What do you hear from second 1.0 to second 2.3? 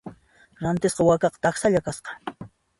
wakaqa taksalla kasqa.